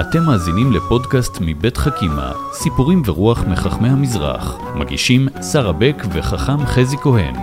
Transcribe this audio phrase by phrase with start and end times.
[0.00, 4.56] אתם מאזינים לפודקאסט מבית חכימה, סיפורים ורוח מחכמי המזרח.
[4.74, 7.34] מגישים שרה בק וחכם חזי כהן.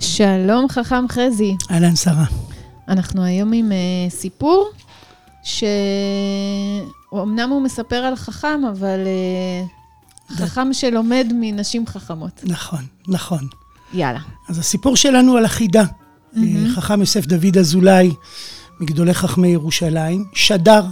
[0.00, 1.56] שלום חכם חזי.
[1.70, 2.24] אהלן, שרה.
[2.88, 3.74] אנחנו היום עם uh,
[4.10, 4.70] סיפור
[5.42, 8.98] שאומנם הוא מספר על חכם, אבל
[10.30, 12.40] uh, חכם שלומד מנשים חכמות.
[12.44, 13.48] נכון, נכון.
[13.92, 14.20] יאללה.
[14.48, 15.84] אז הסיפור שלנו על החידה.
[16.34, 16.68] Mm-hmm.
[16.68, 18.10] חכם יוסף דוד אזולאי,
[18.80, 20.84] מגדולי חכמי ירושלים, שדר.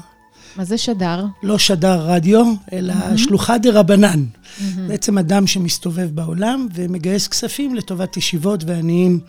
[0.57, 1.25] מה זה שדר?
[1.43, 3.19] לא שדר רדיו, אלא mm-hmm.
[3.19, 4.25] שלוחה דה רבנן.
[4.25, 4.63] Mm-hmm.
[4.89, 9.21] בעצם אדם שמסתובב בעולם ומגייס כספים לטובת ישיבות ועניים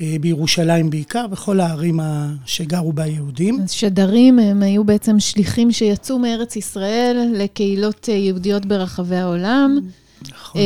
[0.00, 2.00] אה, בירושלים בעיקר, בכל הערים
[2.46, 3.60] שגרו בה יהודים.
[3.64, 9.78] אז שדרים הם היו בעצם שליחים שיצאו מארץ ישראל לקהילות אה, יהודיות ברחבי העולם.
[10.30, 10.60] נכון.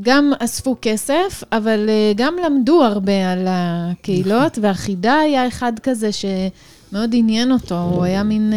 [0.00, 4.64] גם אספו כסף, אבל גם למדו הרבה על הקהילות, נכון.
[4.64, 8.52] והחידה היה אחד כזה שמאוד עניין אותו, הוא היה מין...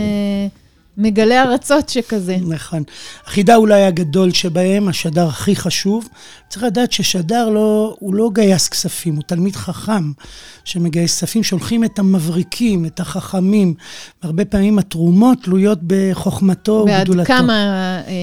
[0.98, 2.38] מגלה ארצות שכזה.
[2.48, 2.84] נכון.
[3.26, 6.08] החידה אולי הגדול שבהם, השדר הכי חשוב.
[6.50, 10.12] צריך לדעת ששדר לא, הוא לא גייס כספים, הוא תלמיד חכם
[10.64, 13.74] שמגייס כספים, שולחים את המבריקים, את החכמים.
[14.22, 17.30] הרבה פעמים התרומות תלויות בחוכמתו ובגדולתו.
[17.32, 17.54] ועד כמה
[18.08, 18.14] אה,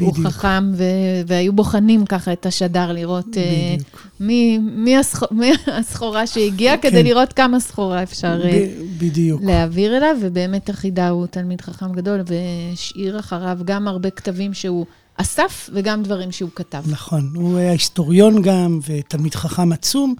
[0.00, 0.84] הוא חכם, ו-
[1.26, 3.76] והיו בוחנים ככה את השדר, לראות אה,
[4.20, 5.32] מי, מי, הסח...
[5.32, 6.90] מי הסחורה שהגיעה, כן.
[6.90, 8.66] כדי לראות כמה סחורה אפשר אה,
[8.98, 9.42] בדיוק.
[9.44, 14.86] להעביר אליו, ובאמת החידה הוא תלמיד חכם גדול, והשאיר אחריו גם הרבה כתבים שהוא...
[15.20, 16.82] אסף וגם דברים שהוא כתב.
[16.86, 20.14] נכון, הוא היה היסטוריון גם ותלמיד חכם עצום,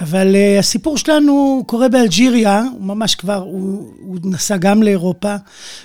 [0.00, 5.34] אבל uh, הסיפור שלנו קורה באלג'יריה, הוא ממש כבר, הוא, הוא נסע גם לאירופה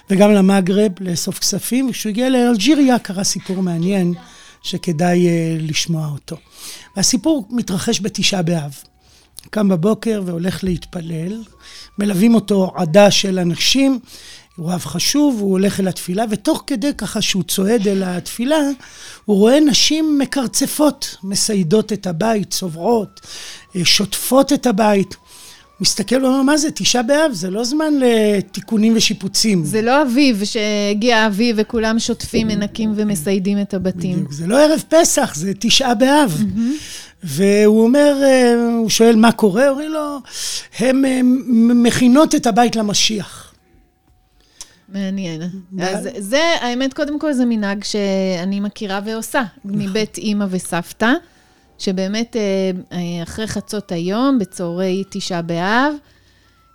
[0.09, 4.13] וגם למגרב לאסוף כספים, וכשהוא הגיע לאלג'יריה קרה סיפור מעניין
[4.63, 6.35] שכדאי uh, לשמוע אותו.
[6.95, 8.73] והסיפור מתרחש בתשעה באב.
[9.49, 11.43] קם בבוקר והולך להתפלל,
[11.99, 13.99] מלווים אותו עדה של אנשים,
[14.55, 18.59] הוא רב חשוב, הוא הולך אל התפילה, ותוך כדי ככה שהוא צועד אל התפילה,
[19.25, 23.21] הוא רואה נשים מקרצפות, מסיידות את הבית, צובעות,
[23.75, 25.15] אה, שוטפות את הבית.
[25.83, 27.31] מסתכל ואומר, מה זה, תשעה באב?
[27.33, 29.65] זה לא זמן לתיקונים ושיפוצים.
[29.65, 34.15] זה לא אביב, שהגיע אביב וכולם שוטפים, מנקים ומסיידים את הבתים.
[34.15, 36.43] בדיוק, זה לא ערב פסח, זה תשעה באב.
[37.23, 40.19] והוא אומר, אה, הוא שואל מה קורה, אומרים לו,
[40.79, 41.21] הן אה,
[41.83, 43.53] מכינות את הבית למשיח.
[44.89, 45.41] מעניין.
[45.81, 49.81] אז זה, האמת, קודם כל זה מנהג שאני מכירה ועושה, נכון.
[49.81, 51.13] מבית אימא וסבתא,
[51.83, 52.41] שבאמת אה,
[52.91, 55.93] אה, אחרי חצות היום, בצהרי תשעה באב,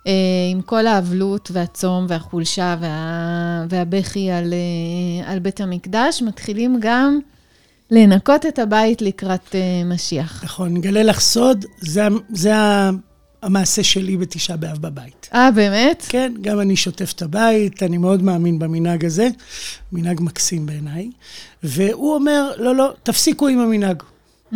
[0.07, 0.11] אה,
[0.51, 4.53] עם כל האבלות והצום והחולשה וה, והבכי על,
[5.25, 7.19] על בית המקדש, מתחילים גם
[7.91, 9.55] לנקות את הבית לקראת
[9.85, 10.43] משיח.
[10.43, 12.51] נכון, נגלה לך סוד, זה, זה
[13.41, 15.29] המעשה שלי בתשעה באב בבית.
[15.33, 16.05] אה, באמת?
[16.09, 19.27] כן, גם אני שוטף את הבית, אני מאוד מאמין במנהג הזה,
[19.91, 21.09] מנהג מקסים בעיניי.
[21.63, 24.03] והוא אומר, לא, לא, תפסיקו עם המנהג.
[24.53, 24.55] Mm-hmm.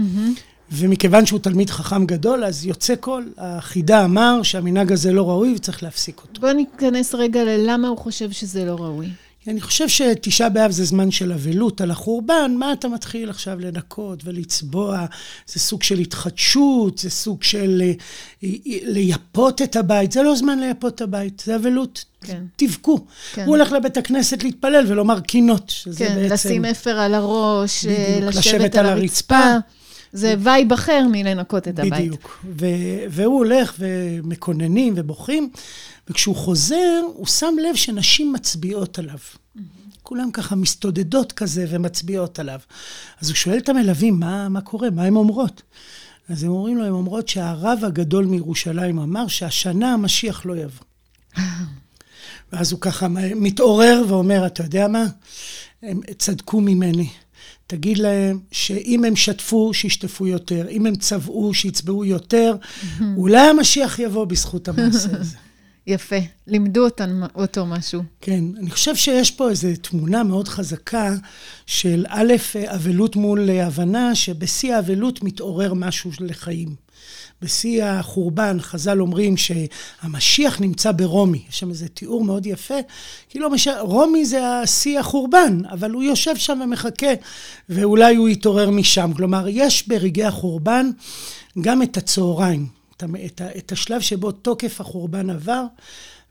[0.72, 3.34] ומכיוון שהוא תלמיד חכם גדול, אז יוצא קול.
[3.38, 6.42] החידה אמר שהמנהג הזה לא ראוי וצריך להפסיק אותו.
[6.42, 9.08] בוא ניכנס רגע ללמה הוא חושב שזה לא ראוי.
[9.48, 14.20] אני חושב שתשעה באב זה זמן של אבלות על החורבן, מה אתה מתחיל עכשיו לנקות
[14.26, 15.06] ולצבוע?
[15.48, 17.94] זה סוג של התחדשות, זה סוג של אה,
[18.84, 22.06] לייפות את הבית, זה לא זמן לייפות את הבית, זה אבלות.
[22.22, 22.44] כן.
[22.56, 23.06] תבכו.
[23.34, 23.46] כן.
[23.46, 26.34] הוא הולך לבית הכנסת להתפלל ולומר קינות, שזה כן, בעצם...
[26.34, 29.38] לשים אפר על הראש, אה, בדיוק, לשבת, לשבת על הרצפה.
[29.38, 29.83] הרצפה.
[30.13, 31.94] זה וייב אחר מלנקות את הבית.
[31.94, 32.46] בדיוק.
[32.59, 35.50] ו- והוא הולך ומקוננים ובוכים.
[36.09, 39.18] וכשהוא חוזר, הוא שם לב שנשים מצביעות עליו.
[40.03, 42.59] כולם ככה מסתודדות כזה ומצביעות עליו.
[43.22, 44.90] אז הוא שואל את המלווים, מה, מה קורה?
[44.90, 45.62] מה הן אומרות?
[46.30, 50.85] אז הם אומרים לו, הן אומרות שהרב הגדול מירושלים אמר שהשנה המשיח לא יבוא.
[52.53, 55.06] ואז הוא ככה מתעורר ואומר, אתה יודע מה?
[55.84, 57.09] הם צדקו ממני.
[57.68, 62.56] תגיד להם שאם הם שתפו, שישטפו יותר, אם הם צבעו, שיצבעו יותר,
[63.18, 65.38] אולי המשיח יבוא בזכות המעשה הזה.
[65.88, 66.16] יפה,
[66.48, 68.04] לימדו אותן, אותו משהו.
[68.22, 71.16] כן, אני חושב שיש פה איזו תמונה מאוד חזקה
[71.66, 72.34] של א',
[72.68, 76.82] אבלות מול הבנה שבשיא האבלות מתעורר משהו לחיים.
[77.42, 81.42] בשיא החורבן, חז"ל אומרים שהמשיח נמצא ברומי.
[81.50, 82.78] יש שם איזה תיאור מאוד יפה,
[83.30, 83.68] כאילו מש...
[83.80, 87.13] רומי זה שיא החורבן, אבל הוא יושב שם ומחכה,
[87.69, 89.12] ואולי הוא יתעורר משם.
[89.16, 90.90] כלומר, יש ברגעי החורבן
[91.62, 92.68] גם את הצהריים.
[93.25, 95.63] את, את השלב שבו תוקף החורבן עבר,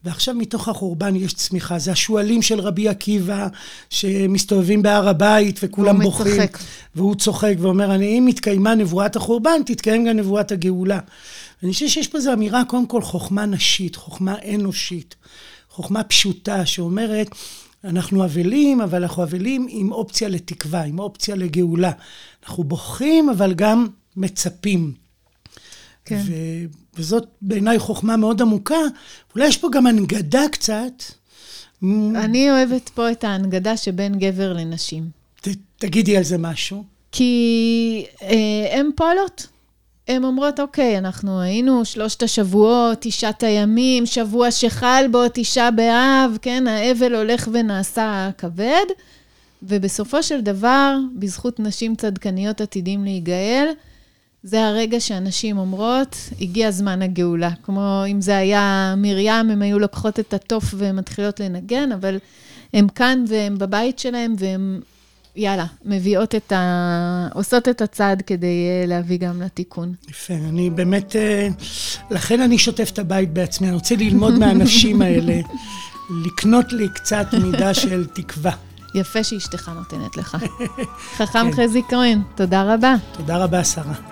[0.05, 1.79] ועכשיו מתוך החורבן יש צמיחה.
[1.79, 3.49] זה השועלים של רבי עקיבא,
[3.91, 6.41] שמסתובבים בהר הבית וכולם והוא בוכים.
[6.41, 6.59] מצחק.
[6.95, 10.99] והוא צוחק ואומר, אני, אם התקיימה נבואת החורבן, תתקיים גם נבואת הגאולה.
[11.63, 15.15] אני חושב שיש פה איזו אמירה, קודם כל, חוכמה נשית, חוכמה אנושית,
[15.71, 17.31] חוכמה פשוטה, שאומרת,
[17.85, 21.91] אנחנו אבלים, אבל אנחנו אבלים עם אופציה לתקווה, עם אופציה לגאולה.
[22.47, 25.02] אנחנו בוכים, אבל גם מצפים.
[26.05, 26.21] כן.
[26.27, 26.33] ו...
[26.97, 28.81] וזאת בעיניי חוכמה מאוד עמוקה.
[29.35, 31.03] אולי יש פה גם הנגדה קצת.
[32.17, 35.11] אני אוהבת פה את ההנגדה שבין גבר לנשים.
[35.41, 36.85] ת, תגידי על זה משהו.
[37.13, 39.47] כי אה, הן פועלות.
[40.09, 46.67] הן אומרות, אוקיי, אנחנו היינו שלושת השבועות, תשעת הימים, שבוע שחל בו תשעה באב, כן,
[46.67, 48.87] האבל הולך ונעשה כבד,
[49.63, 53.69] ובסופו של דבר, בזכות נשים צדקניות עתידים להיגאל,
[54.45, 57.51] זה הרגע שאנשים אומרות, הגיע זמן הגאולה.
[57.63, 62.19] כמו אם זה היה מרים, הן היו לוקחות את התוף והן מתחילות לנגן, אבל
[62.73, 64.81] הן כאן והן בבית שלהן, והן,
[65.37, 67.29] יאללה, מביאות את ה...
[67.35, 69.95] עושות את הצעד כדי אה, להביא גם לתיקון.
[70.11, 71.49] יפה, אני באמת, אה,
[72.11, 75.41] לכן אני שוטף את הבית בעצמי, אני רוצה ללמוד מהאנשים האלה,
[76.27, 78.53] לקנות לי קצת מידה של תקווה.
[78.95, 80.37] יפה שאשתך נותנת לך.
[81.19, 82.95] חכם חזי כהן, תודה רבה.
[83.13, 84.12] תודה רבה, שרה.